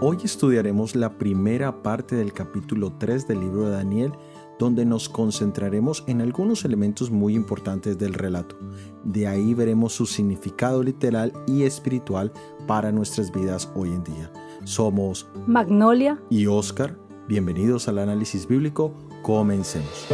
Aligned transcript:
Hoy 0.00 0.16
estudiaremos 0.24 0.96
la 0.96 1.16
primera 1.16 1.82
parte 1.82 2.16
del 2.16 2.32
capítulo 2.32 2.92
3 2.98 3.28
del 3.28 3.40
libro 3.40 3.66
de 3.66 3.72
Daniel, 3.72 4.12
donde 4.58 4.84
nos 4.84 5.08
concentraremos 5.08 6.02
en 6.08 6.20
algunos 6.20 6.64
elementos 6.64 7.10
muy 7.10 7.34
importantes 7.34 7.98
del 7.98 8.14
relato. 8.14 8.56
De 9.04 9.28
ahí 9.28 9.54
veremos 9.54 9.92
su 9.92 10.06
significado 10.06 10.82
literal 10.82 11.32
y 11.46 11.62
espiritual 11.62 12.32
para 12.66 12.90
nuestras 12.90 13.30
vidas 13.30 13.70
hoy 13.76 13.90
en 13.90 14.02
día. 14.02 14.32
Somos 14.64 15.28
Magnolia 15.46 16.20
y 16.30 16.46
Oscar. 16.46 16.98
Bienvenidos 17.28 17.86
al 17.86 17.98
análisis 17.98 18.48
bíblico. 18.48 18.94
Comencemos. 19.22 20.08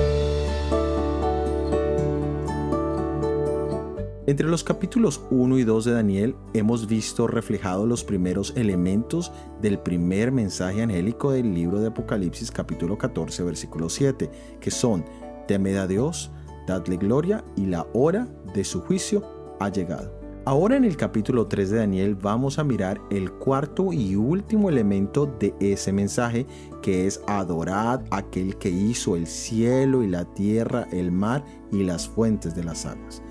Entre 4.26 4.48
los 4.48 4.64
capítulos 4.64 5.20
1 5.30 5.58
y 5.58 5.64
2 5.64 5.84
de 5.84 5.92
Daniel 5.92 6.34
hemos 6.54 6.88
visto 6.88 7.26
reflejados 7.26 7.86
los 7.86 8.04
primeros 8.04 8.54
elementos 8.56 9.30
del 9.60 9.78
primer 9.78 10.32
mensaje 10.32 10.82
angélico 10.82 11.32
del 11.32 11.52
libro 11.52 11.78
de 11.78 11.88
Apocalipsis 11.88 12.50
capítulo 12.50 12.96
14 12.96 13.42
versículo 13.42 13.90
7, 13.90 14.30
que 14.62 14.70
son, 14.70 15.04
temed 15.46 15.76
a 15.76 15.86
Dios, 15.86 16.30
dadle 16.66 16.96
gloria 16.96 17.44
y 17.54 17.66
la 17.66 17.86
hora 17.92 18.26
de 18.54 18.64
su 18.64 18.80
juicio 18.80 19.56
ha 19.60 19.68
llegado. 19.68 20.18
Ahora 20.46 20.76
en 20.76 20.84
el 20.84 20.96
capítulo 20.96 21.46
3 21.46 21.68
de 21.68 21.78
Daniel 21.80 22.14
vamos 22.14 22.58
a 22.58 22.64
mirar 22.64 23.02
el 23.10 23.30
cuarto 23.30 23.92
y 23.92 24.16
último 24.16 24.70
elemento 24.70 25.26
de 25.38 25.54
ese 25.60 25.92
mensaje 25.92 26.46
que 26.80 27.06
es 27.06 27.20
adorad 27.26 28.00
aquel 28.10 28.56
que 28.56 28.70
hizo 28.70 29.16
el 29.16 29.26
cielo 29.26 30.02
y 30.02 30.06
la 30.06 30.24
tierra, 30.32 30.88
el 30.92 31.12
mar 31.12 31.44
y 31.70 31.82
las 31.82 32.08
fuentes 32.08 32.54
de 32.54 32.64
las 32.64 32.86
aguas. 32.86 33.22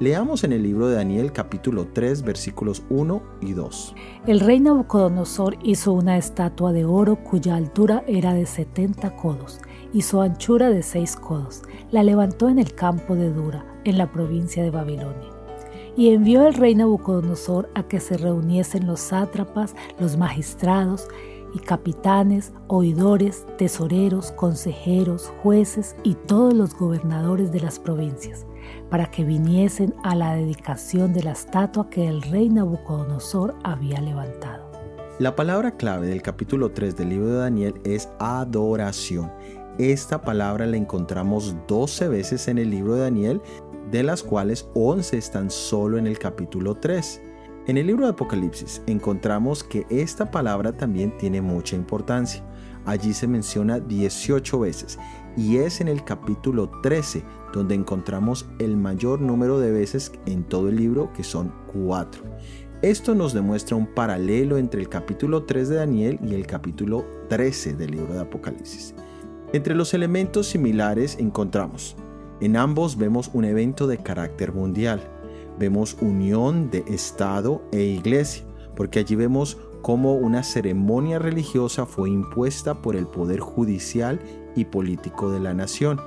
Leamos 0.00 0.44
en 0.44 0.54
el 0.54 0.62
libro 0.62 0.88
de 0.88 0.94
Daniel 0.94 1.30
capítulo 1.30 1.88
3 1.92 2.22
versículos 2.22 2.82
1 2.88 3.22
y 3.42 3.52
2. 3.52 3.94
El 4.26 4.40
rey 4.40 4.58
Nabucodonosor 4.58 5.58
hizo 5.62 5.92
una 5.92 6.16
estatua 6.16 6.72
de 6.72 6.86
oro 6.86 7.16
cuya 7.16 7.54
altura 7.54 8.02
era 8.06 8.32
de 8.32 8.46
70 8.46 9.14
codos 9.16 9.60
y 9.92 10.00
su 10.00 10.22
anchura 10.22 10.70
de 10.70 10.82
6 10.82 11.16
codos. 11.16 11.60
La 11.90 12.02
levantó 12.02 12.48
en 12.48 12.58
el 12.58 12.74
campo 12.74 13.14
de 13.14 13.30
Dura, 13.30 13.66
en 13.84 13.98
la 13.98 14.10
provincia 14.10 14.62
de 14.62 14.70
Babilonia. 14.70 15.28
Y 15.98 16.14
envió 16.14 16.46
el 16.46 16.54
rey 16.54 16.74
Nabucodonosor 16.74 17.68
a 17.74 17.82
que 17.82 18.00
se 18.00 18.16
reuniesen 18.16 18.86
los 18.86 19.00
sátrapas, 19.00 19.76
los 19.98 20.16
magistrados 20.16 21.08
y 21.52 21.58
capitanes, 21.58 22.54
oidores, 22.68 23.44
tesoreros, 23.58 24.32
consejeros, 24.32 25.30
jueces 25.42 25.94
y 26.04 26.14
todos 26.14 26.54
los 26.54 26.74
gobernadores 26.74 27.52
de 27.52 27.60
las 27.60 27.78
provincias 27.78 28.46
para 28.90 29.10
que 29.10 29.24
viniesen 29.24 29.94
a 30.02 30.14
la 30.14 30.34
dedicación 30.34 31.12
de 31.12 31.22
la 31.22 31.32
estatua 31.32 31.90
que 31.90 32.08
el 32.08 32.22
rey 32.22 32.48
Nabucodonosor 32.48 33.56
había 33.62 34.00
levantado. 34.00 34.70
La 35.18 35.36
palabra 35.36 35.76
clave 35.76 36.06
del 36.06 36.22
capítulo 36.22 36.70
3 36.72 36.96
del 36.96 37.10
libro 37.10 37.28
de 37.28 37.38
Daniel 37.40 37.74
es 37.84 38.08
adoración. 38.18 39.30
Esta 39.78 40.22
palabra 40.22 40.66
la 40.66 40.76
encontramos 40.76 41.54
12 41.68 42.08
veces 42.08 42.48
en 42.48 42.58
el 42.58 42.70
libro 42.70 42.94
de 42.94 43.02
Daniel, 43.02 43.42
de 43.90 44.02
las 44.02 44.22
cuales 44.22 44.68
11 44.74 45.18
están 45.18 45.50
solo 45.50 45.98
en 45.98 46.06
el 46.06 46.18
capítulo 46.18 46.74
3. 46.74 47.22
En 47.66 47.76
el 47.76 47.86
libro 47.86 48.06
de 48.06 48.12
Apocalipsis 48.12 48.82
encontramos 48.86 49.62
que 49.62 49.86
esta 49.90 50.30
palabra 50.30 50.72
también 50.72 51.16
tiene 51.18 51.40
mucha 51.42 51.76
importancia. 51.76 52.42
Allí 52.86 53.12
se 53.12 53.26
menciona 53.26 53.78
18 53.78 54.58
veces 54.60 54.98
y 55.36 55.58
es 55.58 55.80
en 55.80 55.88
el 55.88 56.04
capítulo 56.04 56.70
13 56.82 57.22
donde 57.52 57.74
encontramos 57.74 58.48
el 58.58 58.76
mayor 58.76 59.20
número 59.20 59.58
de 59.58 59.70
veces 59.70 60.12
en 60.26 60.44
todo 60.44 60.68
el 60.68 60.76
libro, 60.76 61.12
que 61.12 61.24
son 61.24 61.52
4. 61.72 62.22
Esto 62.82 63.14
nos 63.14 63.34
demuestra 63.34 63.76
un 63.76 63.86
paralelo 63.86 64.56
entre 64.56 64.80
el 64.80 64.88
capítulo 64.88 65.44
3 65.44 65.68
de 65.68 65.76
Daniel 65.76 66.18
y 66.24 66.34
el 66.34 66.46
capítulo 66.46 67.04
13 67.28 67.74
del 67.74 67.90
libro 67.90 68.14
de 68.14 68.20
Apocalipsis. 68.20 68.94
Entre 69.52 69.74
los 69.74 69.92
elementos 69.94 70.46
similares 70.46 71.18
encontramos, 71.18 71.96
en 72.40 72.56
ambos 72.56 72.96
vemos 72.96 73.30
un 73.34 73.44
evento 73.44 73.86
de 73.86 73.98
carácter 73.98 74.52
mundial, 74.52 75.00
vemos 75.58 75.96
unión 76.00 76.70
de 76.70 76.84
Estado 76.88 77.62
e 77.70 77.82
Iglesia, 77.82 78.44
porque 78.74 79.00
allí 79.00 79.14
vemos 79.14 79.58
cómo 79.82 80.14
una 80.14 80.42
ceremonia 80.42 81.18
religiosa 81.18 81.86
fue 81.86 82.10
impuesta 82.10 82.82
por 82.82 82.96
el 82.96 83.06
poder 83.06 83.40
judicial 83.40 84.20
y 84.54 84.64
político 84.66 85.30
de 85.30 85.40
la 85.40 85.54
nación. 85.54 86.00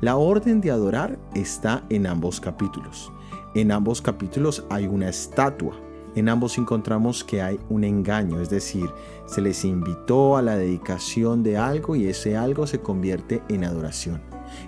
La 0.00 0.16
orden 0.16 0.60
de 0.60 0.70
adorar 0.70 1.18
está 1.34 1.84
en 1.88 2.06
ambos 2.06 2.40
capítulos. 2.40 3.12
En 3.54 3.70
ambos 3.72 4.02
capítulos 4.02 4.64
hay 4.68 4.86
una 4.86 5.08
estatua. 5.08 5.74
En 6.14 6.28
ambos 6.28 6.58
encontramos 6.58 7.24
que 7.24 7.42
hay 7.42 7.58
un 7.68 7.84
engaño, 7.84 8.40
es 8.40 8.50
decir, 8.50 8.88
se 9.26 9.40
les 9.40 9.64
invitó 9.64 10.36
a 10.36 10.42
la 10.42 10.56
dedicación 10.56 11.42
de 11.42 11.56
algo 11.56 11.96
y 11.96 12.06
ese 12.06 12.36
algo 12.36 12.66
se 12.66 12.80
convierte 12.80 13.42
en 13.48 13.64
adoración. 13.64 14.22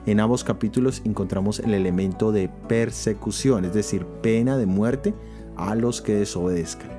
En 0.07 0.21
ambos 0.21 0.43
capítulos 0.43 1.03
encontramos 1.05 1.61
el 1.61 1.75
elemento 1.75 2.33
de 2.33 2.49
persecución, 2.49 3.65
es 3.65 3.75
decir, 3.75 4.07
pena 4.23 4.57
de 4.57 4.67
muerte 4.67 5.15
a 5.57 5.75
los 5.75 6.03
que 6.03 6.15
desobedezcan. 6.15 6.96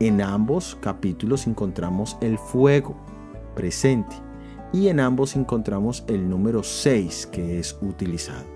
En 0.00 0.22
ambos 0.22 0.78
capítulos 0.80 1.46
encontramos 1.46 2.16
el 2.22 2.38
fuego 2.38 2.96
presente 3.54 4.16
y 4.72 4.88
en 4.88 4.98
ambos 4.98 5.36
encontramos 5.36 6.04
el 6.06 6.26
número 6.26 6.62
6 6.62 7.26
que 7.26 7.58
es 7.58 7.76
utilizado. 7.82 8.46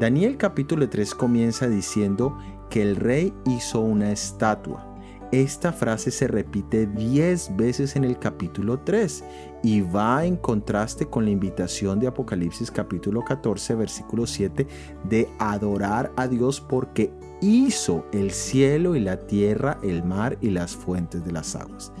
Daniel 0.00 0.38
capítulo 0.38 0.88
3 0.88 1.14
comienza 1.14 1.68
diciendo 1.68 2.38
que 2.70 2.80
el 2.80 2.96
rey 2.96 3.34
hizo 3.44 3.80
una 3.80 4.12
estatua. 4.12 4.87
Esta 5.30 5.74
frase 5.74 6.10
se 6.10 6.26
repite 6.26 6.86
10 6.86 7.56
veces 7.56 7.96
en 7.96 8.04
el 8.04 8.18
capítulo 8.18 8.78
3 8.78 9.22
y 9.62 9.82
va 9.82 10.24
en 10.24 10.36
contraste 10.36 11.04
con 11.04 11.26
la 11.26 11.30
invitación 11.30 12.00
de 12.00 12.06
Apocalipsis 12.06 12.70
capítulo 12.70 13.22
14 13.22 13.74
versículo 13.74 14.26
7 14.26 14.66
de 15.04 15.28
adorar 15.38 16.12
a 16.16 16.28
Dios 16.28 16.62
porque 16.62 17.12
hizo 17.42 18.06
el 18.12 18.30
cielo 18.30 18.96
y 18.96 19.00
la 19.00 19.18
tierra, 19.18 19.78
el 19.82 20.02
mar 20.02 20.38
y 20.40 20.48
las 20.48 20.74
fuentes 20.74 21.22
de 21.26 21.32
las 21.32 21.54
aguas. 21.54 21.92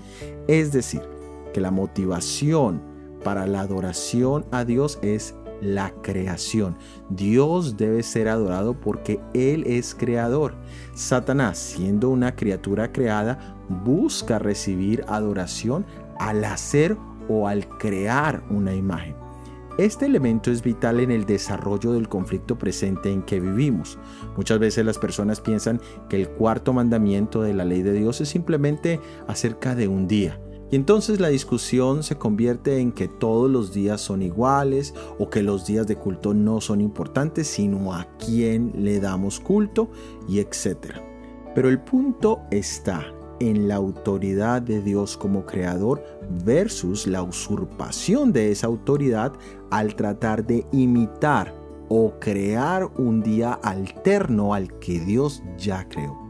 Es 0.46 0.72
decir, 0.72 1.02
que 1.52 1.60
la 1.60 1.70
motivación 1.70 2.80
para 3.24 3.46
la 3.46 3.60
adoración 3.60 4.46
a 4.52 4.64
Dios 4.64 4.98
es 5.02 5.34
la 5.60 5.92
creación. 6.02 6.76
Dios 7.10 7.76
debe 7.76 8.02
ser 8.02 8.28
adorado 8.28 8.74
porque 8.74 9.20
Él 9.34 9.64
es 9.66 9.94
creador. 9.94 10.54
Satanás, 10.94 11.58
siendo 11.58 12.10
una 12.10 12.36
criatura 12.36 12.92
creada, 12.92 13.56
busca 13.68 14.38
recibir 14.38 15.04
adoración 15.08 15.86
al 16.18 16.44
hacer 16.44 16.96
o 17.28 17.48
al 17.48 17.68
crear 17.78 18.42
una 18.50 18.74
imagen. 18.74 19.14
Este 19.78 20.06
elemento 20.06 20.50
es 20.50 20.62
vital 20.62 20.98
en 20.98 21.12
el 21.12 21.24
desarrollo 21.24 21.92
del 21.92 22.08
conflicto 22.08 22.58
presente 22.58 23.12
en 23.12 23.22
que 23.22 23.38
vivimos. 23.38 23.96
Muchas 24.36 24.58
veces 24.58 24.84
las 24.84 24.98
personas 24.98 25.40
piensan 25.40 25.80
que 26.08 26.16
el 26.16 26.28
cuarto 26.30 26.72
mandamiento 26.72 27.42
de 27.42 27.54
la 27.54 27.64
ley 27.64 27.82
de 27.82 27.92
Dios 27.92 28.20
es 28.20 28.28
simplemente 28.28 29.00
acerca 29.28 29.76
de 29.76 29.86
un 29.86 30.08
día. 30.08 30.40
Y 30.70 30.76
entonces 30.76 31.18
la 31.18 31.28
discusión 31.28 32.02
se 32.02 32.16
convierte 32.16 32.78
en 32.78 32.92
que 32.92 33.08
todos 33.08 33.50
los 33.50 33.72
días 33.72 34.00
son 34.00 34.22
iguales 34.22 34.94
o 35.18 35.30
que 35.30 35.42
los 35.42 35.66
días 35.66 35.86
de 35.86 35.96
culto 35.96 36.34
no 36.34 36.60
son 36.60 36.80
importantes, 36.80 37.46
sino 37.46 37.94
a 37.94 38.06
quién 38.18 38.72
le 38.76 39.00
damos 39.00 39.40
culto 39.40 39.88
y 40.28 40.40
etcétera. 40.40 41.02
Pero 41.54 41.70
el 41.70 41.80
punto 41.80 42.40
está 42.50 43.06
en 43.40 43.68
la 43.68 43.76
autoridad 43.76 44.60
de 44.60 44.82
Dios 44.82 45.16
como 45.16 45.46
creador 45.46 46.04
versus 46.44 47.06
la 47.06 47.22
usurpación 47.22 48.32
de 48.32 48.50
esa 48.50 48.66
autoridad 48.66 49.32
al 49.70 49.94
tratar 49.94 50.46
de 50.46 50.66
imitar 50.72 51.54
o 51.88 52.12
crear 52.20 52.84
un 52.98 53.22
día 53.22 53.54
alterno 53.54 54.52
al 54.52 54.78
que 54.78 55.00
Dios 55.00 55.42
ya 55.56 55.88
creó. 55.88 56.27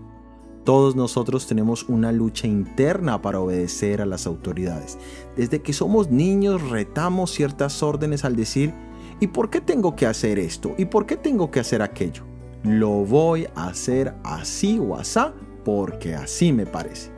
Todos 0.68 0.94
nosotros 0.94 1.46
tenemos 1.46 1.88
una 1.88 2.12
lucha 2.12 2.46
interna 2.46 3.22
para 3.22 3.40
obedecer 3.40 4.02
a 4.02 4.04
las 4.04 4.26
autoridades. 4.26 4.98
Desde 5.34 5.62
que 5.62 5.72
somos 5.72 6.10
niños 6.10 6.68
retamos 6.68 7.30
ciertas 7.30 7.82
órdenes 7.82 8.22
al 8.22 8.36
decir, 8.36 8.74
¿y 9.18 9.28
por 9.28 9.48
qué 9.48 9.62
tengo 9.62 9.96
que 9.96 10.04
hacer 10.04 10.38
esto? 10.38 10.74
¿Y 10.76 10.84
por 10.84 11.06
qué 11.06 11.16
tengo 11.16 11.50
que 11.50 11.60
hacer 11.60 11.80
aquello? 11.80 12.24
Lo 12.64 12.90
voy 13.06 13.46
a 13.54 13.68
hacer 13.68 14.14
así 14.22 14.78
o 14.78 14.94
asá 14.94 15.32
porque 15.64 16.14
así 16.14 16.52
me 16.52 16.66
parece. 16.66 17.12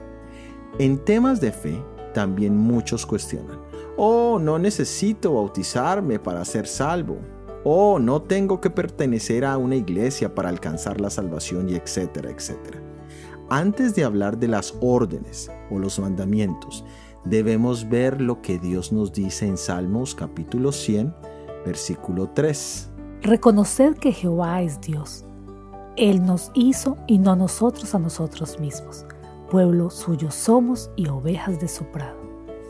En 0.78 1.04
temas 1.04 1.40
de 1.40 1.50
fe, 1.50 1.82
también 2.14 2.56
muchos 2.56 3.04
cuestionan. 3.04 3.58
Oh, 3.96 4.38
no 4.38 4.60
necesito 4.60 5.34
bautizarme 5.34 6.20
para 6.20 6.44
ser 6.44 6.68
salvo. 6.68 7.18
Oh, 7.64 7.98
no 7.98 8.22
tengo 8.22 8.60
que 8.60 8.70
pertenecer 8.70 9.44
a 9.44 9.58
una 9.58 9.74
iglesia 9.74 10.36
para 10.36 10.50
alcanzar 10.50 11.00
la 11.00 11.10
salvación 11.10 11.68
y 11.68 11.74
etcétera, 11.74 12.30
etcétera. 12.30 12.89
Antes 13.52 13.96
de 13.96 14.04
hablar 14.04 14.38
de 14.38 14.46
las 14.46 14.76
órdenes 14.80 15.50
o 15.72 15.80
los 15.80 15.98
mandamientos, 15.98 16.84
debemos 17.24 17.88
ver 17.88 18.20
lo 18.20 18.40
que 18.42 18.60
Dios 18.60 18.92
nos 18.92 19.12
dice 19.12 19.44
en 19.44 19.56
Salmos 19.56 20.14
capítulo 20.14 20.70
100, 20.70 21.12
versículo 21.66 22.30
3. 22.30 22.90
Reconoced 23.22 23.94
que 23.96 24.12
Jehová 24.12 24.62
es 24.62 24.80
Dios. 24.80 25.24
Él 25.96 26.24
nos 26.24 26.52
hizo 26.54 26.96
y 27.08 27.18
no 27.18 27.34
nosotros 27.34 27.92
a 27.96 27.98
nosotros 27.98 28.60
mismos. 28.60 29.04
Pueblo 29.50 29.90
suyo 29.90 30.30
somos 30.30 30.92
y 30.94 31.08
ovejas 31.08 31.58
de 31.58 31.66
su 31.66 31.84
prado. 31.86 32.20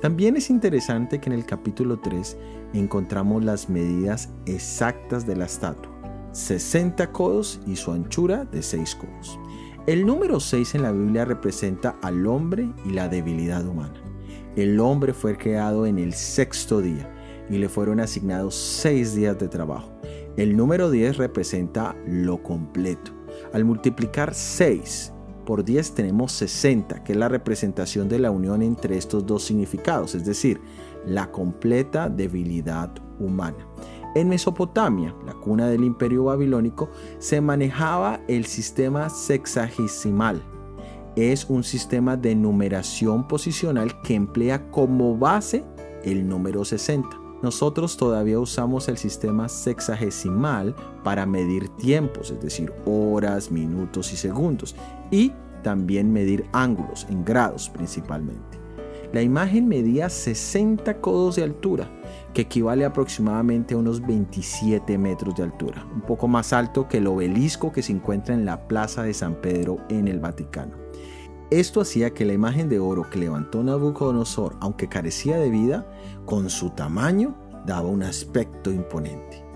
También 0.01 0.39
es 0.39 0.49
interesante 0.49 1.21
que 1.21 1.29
en 1.29 1.35
el 1.35 1.45
capítulo 1.45 2.01
3 2.01 2.39
encontramos 2.73 3.45
las 3.45 3.69
medidas 3.69 4.31
exactas 4.47 5.27
de 5.27 5.37
la 5.37 5.45
estatua. 5.45 5.93
60 6.33 7.13
codos 7.13 7.61
y 7.67 7.77
su 7.77 7.93
anchura 7.93 8.47
de 8.47 8.63
6 8.63 8.95
codos. 8.95 9.39
El 9.87 10.05
número 10.05 10.41
6 10.41 10.75
en 10.75 10.83
la 10.83 10.93
Biblia 10.93 11.25
representa 11.25 11.97
al 12.03 12.27
hombre 12.27 12.69
y 12.85 12.91
la 12.91 13.09
debilidad 13.09 13.67
humana. 13.67 13.95
El 14.55 14.79
hombre 14.79 15.15
fue 15.15 15.39
creado 15.39 15.87
en 15.87 15.99
el 15.99 16.13
sexto 16.13 16.83
día 16.83 17.11
y 17.49 17.57
le 17.57 17.69
fueron 17.71 17.99
asignados 17.99 18.55
6 18.55 19.15
días 19.15 19.39
de 19.39 19.49
trabajo. 19.49 19.91
El 20.37 20.55
número 20.55 20.91
10 20.91 21.17
representa 21.17 21.97
lo 22.07 22.43
completo. 22.43 23.13
Al 23.55 23.65
multiplicar 23.65 24.35
6 24.35 25.15
por 25.47 25.65
10 25.65 25.95
tenemos 25.95 26.33
60, 26.33 27.03
que 27.03 27.13
es 27.13 27.19
la 27.19 27.29
representación 27.29 28.09
de 28.09 28.19
la 28.19 28.31
unión 28.31 28.61
entre 28.61 28.99
estos 28.99 29.27
dos 29.27 29.43
significados, 29.45 30.15
es 30.15 30.27
decir, 30.27 30.61
la 31.07 31.33
completa 31.33 32.11
debilidad 32.11 32.91
humana. 33.19 33.67
En 34.15 34.29
Mesopotamia, 34.29 35.15
la 35.25 35.35
cuna 35.35 35.69
del 35.69 35.85
imperio 35.85 36.25
babilónico, 36.25 36.91
se 37.19 37.41
manejaba 37.41 38.21
el 38.27 38.45
sistema 38.45 39.09
sexagesimal. 39.09 40.43
Es 41.15 41.45
un 41.49 41.63
sistema 41.63 42.17
de 42.17 42.35
numeración 42.35 43.29
posicional 43.29 44.01
que 44.03 44.15
emplea 44.15 44.71
como 44.71 45.17
base 45.17 45.65
el 46.03 46.29
número 46.29 46.65
60. 46.65 47.09
Nosotros 47.43 47.97
todavía 47.97 48.39
usamos 48.39 48.89
el 48.89 48.99
sistema 48.99 49.49
sexagesimal 49.49 50.75
para 51.05 51.25
medir 51.25 51.69
tiempos, 51.71 52.31
es 52.31 52.41
decir, 52.41 52.73
horas, 52.85 53.51
minutos 53.51 54.13
y 54.13 54.17
segundos, 54.17 54.77
y 55.11 55.33
también 55.63 56.13
medir 56.13 56.45
ángulos 56.53 57.07
en 57.09 57.25
grados 57.25 57.71
principalmente. 57.71 58.60
La 59.13 59.23
imagen 59.23 59.67
medía 59.67 60.09
60 60.09 61.01
codos 61.01 61.37
de 61.37 61.43
altura, 61.43 61.91
que 62.33 62.43
equivale 62.43 62.85
aproximadamente 62.85 63.75
a 63.75 63.79
unos 63.79 64.07
27 64.07 64.97
metros 64.99 65.35
de 65.35 65.43
altura, 65.43 65.85
un 65.93 66.03
poco 66.03 66.29
más 66.29 66.53
alto 66.53 66.87
que 66.87 66.99
el 66.99 67.09
obelisco 67.09 67.73
que 67.73 67.83
se 67.83 67.93
encuentra 67.93 68.35
en 68.35 68.45
la 68.45 68.69
Plaza 68.69 69.03
de 69.03 69.13
San 69.13 69.35
Pedro 69.35 69.79
en 69.89 70.07
el 70.07 70.21
Vaticano. 70.21 70.77
Esto 71.51 71.81
hacía 71.81 72.11
que 72.11 72.25
la 72.25 72.33
imagen 72.33 72.69
de 72.69 72.79
oro 72.79 73.11
que 73.11 73.19
levantó 73.19 73.65
Nabucodonosor, 73.65 74.57
aunque 74.61 74.89
carecía 74.89 75.37
de 75.39 75.51
vida, 75.51 75.91
con 76.25 76.49
su 76.49 76.71
tamaño 76.71 77.35
daba 77.67 77.89
un 77.89 78.05
aspecto 78.05 78.71
imponente. 78.71 79.50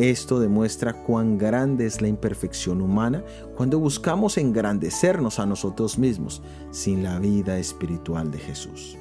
Esto 0.00 0.40
demuestra 0.40 0.94
cuán 0.94 1.36
grande 1.36 1.84
es 1.84 2.00
la 2.00 2.08
imperfección 2.08 2.80
humana 2.80 3.22
cuando 3.54 3.78
buscamos 3.78 4.38
engrandecernos 4.38 5.38
a 5.38 5.44
nosotros 5.44 5.98
mismos 5.98 6.40
sin 6.70 7.02
la 7.02 7.18
vida 7.18 7.58
espiritual 7.58 8.30
de 8.30 8.38
Jesús. 8.38 8.96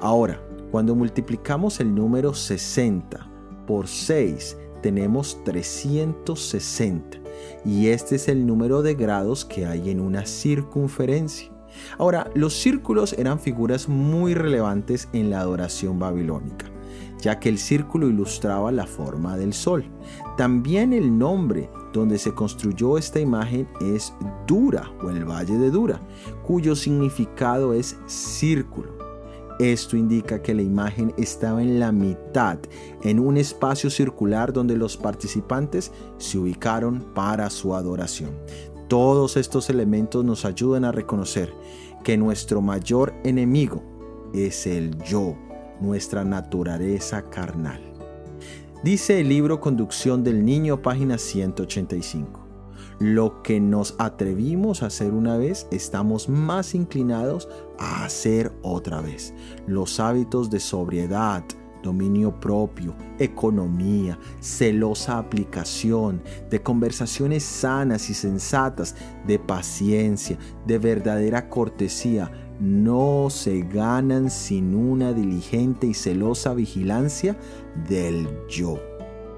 Ahora, 0.00 0.40
cuando 0.70 0.94
multiplicamos 0.94 1.80
el 1.80 1.94
número 1.94 2.32
60 2.32 3.28
por 3.66 3.86
6, 3.86 4.56
tenemos 4.80 5.44
360 5.44 7.18
y 7.66 7.88
este 7.88 8.16
es 8.16 8.26
el 8.28 8.46
número 8.46 8.80
de 8.80 8.94
grados 8.94 9.44
que 9.44 9.66
hay 9.66 9.90
en 9.90 10.00
una 10.00 10.24
circunferencia. 10.24 11.52
Ahora, 11.98 12.30
los 12.34 12.54
círculos 12.54 13.12
eran 13.12 13.38
figuras 13.38 13.86
muy 13.86 14.32
relevantes 14.32 15.10
en 15.12 15.28
la 15.28 15.40
adoración 15.40 15.98
babilónica 15.98 16.71
ya 17.22 17.38
que 17.38 17.48
el 17.48 17.56
círculo 17.56 18.08
ilustraba 18.08 18.70
la 18.72 18.86
forma 18.86 19.38
del 19.38 19.54
sol. 19.54 19.84
También 20.36 20.92
el 20.92 21.16
nombre 21.16 21.70
donde 21.92 22.18
se 22.18 22.34
construyó 22.34 22.98
esta 22.98 23.20
imagen 23.20 23.68
es 23.80 24.12
Dura 24.46 24.90
o 25.02 25.08
el 25.08 25.24
Valle 25.24 25.56
de 25.56 25.70
Dura, 25.70 26.00
cuyo 26.42 26.74
significado 26.74 27.72
es 27.72 27.96
círculo. 28.06 28.98
Esto 29.58 29.96
indica 29.96 30.42
que 30.42 30.54
la 30.54 30.62
imagen 30.62 31.14
estaba 31.16 31.62
en 31.62 31.78
la 31.78 31.92
mitad, 31.92 32.58
en 33.02 33.20
un 33.20 33.36
espacio 33.36 33.90
circular 33.90 34.52
donde 34.52 34.76
los 34.76 34.96
participantes 34.96 35.92
se 36.18 36.38
ubicaron 36.38 37.04
para 37.14 37.48
su 37.50 37.74
adoración. 37.74 38.30
Todos 38.88 39.36
estos 39.36 39.70
elementos 39.70 40.24
nos 40.24 40.44
ayudan 40.44 40.84
a 40.84 40.92
reconocer 40.92 41.54
que 42.02 42.16
nuestro 42.16 42.60
mayor 42.60 43.14
enemigo 43.22 43.82
es 44.34 44.66
el 44.66 44.98
yo, 45.04 45.36
nuestra 45.82 46.24
naturaleza 46.24 47.28
carnal. 47.28 47.82
Dice 48.84 49.20
el 49.20 49.28
libro 49.28 49.60
Conducción 49.60 50.24
del 50.24 50.44
Niño, 50.44 50.80
página 50.80 51.18
185. 51.18 52.40
Lo 52.98 53.42
que 53.42 53.60
nos 53.60 53.96
atrevimos 53.98 54.82
a 54.82 54.86
hacer 54.86 55.12
una 55.12 55.36
vez, 55.36 55.66
estamos 55.70 56.28
más 56.28 56.74
inclinados 56.74 57.48
a 57.78 58.04
hacer 58.04 58.52
otra 58.62 59.00
vez. 59.00 59.34
Los 59.66 59.98
hábitos 59.98 60.50
de 60.50 60.60
sobriedad, 60.60 61.44
dominio 61.82 62.38
propio, 62.38 62.94
economía, 63.18 64.18
celosa 64.40 65.18
aplicación, 65.18 66.22
de 66.48 66.62
conversaciones 66.62 67.42
sanas 67.42 68.08
y 68.08 68.14
sensatas, 68.14 68.94
de 69.26 69.38
paciencia, 69.38 70.38
de 70.66 70.78
verdadera 70.78 71.48
cortesía, 71.48 72.30
no 72.62 73.26
se 73.28 73.62
ganan 73.62 74.30
sin 74.30 74.76
una 74.76 75.12
diligente 75.12 75.88
y 75.88 75.94
celosa 75.94 76.54
vigilancia 76.54 77.36
del 77.88 78.28
yo. 78.48 78.78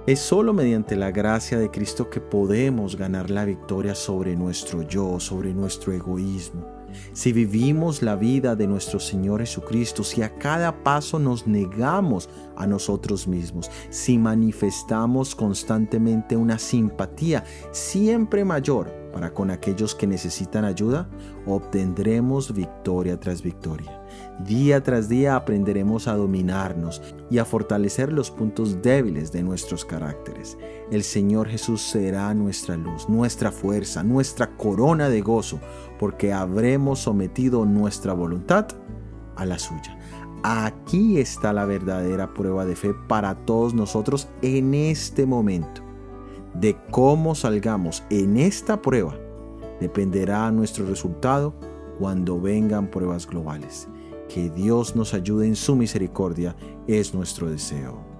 Es 0.06 0.20
solo 0.20 0.52
mediante 0.52 0.94
la 0.94 1.10
gracia 1.10 1.58
de 1.58 1.70
Cristo 1.70 2.10
que 2.10 2.20
podemos 2.20 2.96
ganar 2.96 3.30
la 3.30 3.46
victoria 3.46 3.94
sobre 3.94 4.36
nuestro 4.36 4.82
yo, 4.82 5.18
sobre 5.20 5.54
nuestro 5.54 5.94
egoísmo. 5.94 6.66
Si 7.12 7.32
vivimos 7.32 8.02
la 8.02 8.16
vida 8.16 8.56
de 8.56 8.66
nuestro 8.66 9.00
Señor 9.00 9.40
Jesucristo, 9.40 10.04
si 10.04 10.22
a 10.22 10.34
cada 10.36 10.82
paso 10.82 11.18
nos 11.18 11.46
negamos 11.46 12.28
a 12.56 12.66
nosotros 12.66 13.26
mismos, 13.26 13.70
si 13.90 14.18
manifestamos 14.18 15.34
constantemente 15.34 16.36
una 16.36 16.58
simpatía 16.58 17.44
siempre 17.72 18.44
mayor 18.44 19.04
para 19.14 19.32
con 19.32 19.52
aquellos 19.52 19.94
que 19.94 20.08
necesitan 20.08 20.64
ayuda, 20.64 21.08
obtendremos 21.46 22.52
victoria 22.52 23.18
tras 23.20 23.42
victoria. 23.42 24.02
Día 24.44 24.82
tras 24.82 25.08
día 25.08 25.36
aprenderemos 25.36 26.08
a 26.08 26.16
dominarnos 26.16 27.00
y 27.30 27.38
a 27.38 27.44
fortalecer 27.44 28.12
los 28.12 28.32
puntos 28.32 28.82
débiles 28.82 29.30
de 29.30 29.44
nuestros 29.44 29.84
caracteres. 29.84 30.58
El 30.94 31.02
Señor 31.02 31.48
Jesús 31.48 31.82
será 31.82 32.32
nuestra 32.34 32.76
luz, 32.76 33.08
nuestra 33.08 33.50
fuerza, 33.50 34.04
nuestra 34.04 34.56
corona 34.56 35.08
de 35.08 35.22
gozo, 35.22 35.58
porque 35.98 36.32
habremos 36.32 37.00
sometido 37.00 37.64
nuestra 37.66 38.12
voluntad 38.12 38.68
a 39.34 39.44
la 39.44 39.58
suya. 39.58 39.98
Aquí 40.44 41.18
está 41.18 41.52
la 41.52 41.64
verdadera 41.64 42.32
prueba 42.32 42.64
de 42.64 42.76
fe 42.76 42.94
para 43.08 43.34
todos 43.34 43.74
nosotros 43.74 44.28
en 44.40 44.72
este 44.72 45.26
momento 45.26 45.82
de 46.54 46.76
cómo 46.92 47.34
salgamos 47.34 48.04
en 48.08 48.36
esta 48.36 48.80
prueba 48.80 49.16
dependerá 49.80 50.48
nuestro 50.52 50.86
resultado 50.86 51.54
cuando 51.98 52.40
vengan 52.40 52.88
pruebas 52.88 53.26
globales. 53.26 53.88
Que 54.28 54.48
Dios 54.48 54.94
nos 54.94 55.12
ayude 55.12 55.48
en 55.48 55.56
su 55.56 55.74
misericordia 55.74 56.54
es 56.86 57.14
nuestro 57.14 57.50
deseo. 57.50 58.13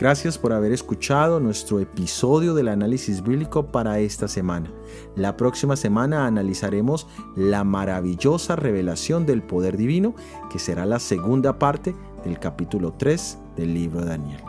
Gracias 0.00 0.38
por 0.38 0.54
haber 0.54 0.72
escuchado 0.72 1.40
nuestro 1.40 1.78
episodio 1.78 2.54
del 2.54 2.68
análisis 2.68 3.22
bíblico 3.22 3.66
para 3.66 3.98
esta 3.98 4.28
semana. 4.28 4.72
La 5.14 5.36
próxima 5.36 5.76
semana 5.76 6.26
analizaremos 6.26 7.06
la 7.36 7.64
maravillosa 7.64 8.56
revelación 8.56 9.26
del 9.26 9.42
poder 9.42 9.76
divino, 9.76 10.14
que 10.50 10.58
será 10.58 10.86
la 10.86 11.00
segunda 11.00 11.58
parte 11.58 11.94
del 12.24 12.38
capítulo 12.38 12.94
3 12.94 13.38
del 13.56 13.74
libro 13.74 14.00
de 14.00 14.06
Daniel. 14.06 14.40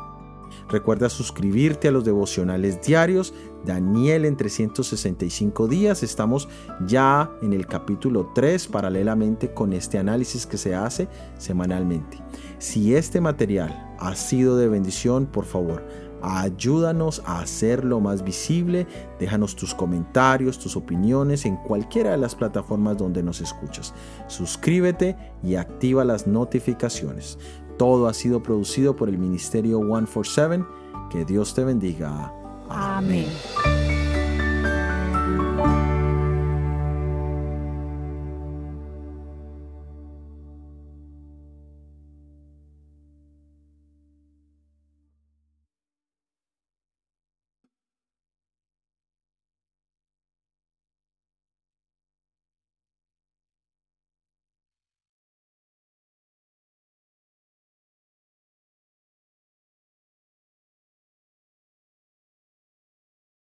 Recuerda 0.69 1.09
suscribirte 1.09 1.89
a 1.89 1.91
los 1.91 2.05
devocionales 2.05 2.81
diarios. 2.81 3.33
Daniel 3.65 4.25
en 4.25 4.37
365 4.37 5.67
días. 5.67 6.03
Estamos 6.03 6.49
ya 6.85 7.31
en 7.41 7.53
el 7.53 7.67
capítulo 7.67 8.31
3 8.33 8.67
paralelamente 8.67 9.53
con 9.53 9.73
este 9.73 9.97
análisis 9.97 10.45
que 10.45 10.57
se 10.57 10.75
hace 10.75 11.07
semanalmente. 11.37 12.17
Si 12.57 12.95
este 12.95 13.21
material 13.21 13.95
ha 13.99 14.15
sido 14.15 14.57
de 14.57 14.67
bendición, 14.67 15.25
por 15.25 15.45
favor, 15.45 15.85
ayúdanos 16.21 17.21
a 17.25 17.39
hacerlo 17.39 17.99
más 17.99 18.23
visible. 18.23 18.87
Déjanos 19.19 19.55
tus 19.55 19.73
comentarios, 19.73 20.59
tus 20.59 20.75
opiniones 20.75 21.45
en 21.45 21.57
cualquiera 21.57 22.11
de 22.11 22.17
las 22.17 22.35
plataformas 22.35 22.97
donde 22.97 23.23
nos 23.23 23.41
escuchas. 23.41 23.93
Suscríbete 24.27 25.15
y 25.43 25.55
activa 25.55 26.03
las 26.03 26.27
notificaciones. 26.27 27.37
Todo 27.77 28.07
ha 28.07 28.13
sido 28.13 28.43
producido 28.43 28.95
por 28.95 29.09
el 29.09 29.17
Ministerio 29.17 29.79
147. 29.79 30.65
Que 31.09 31.25
Dios 31.25 31.53
te 31.53 31.63
bendiga. 31.63 32.40
Amém. 32.73 33.27
Amém. 33.65 33.80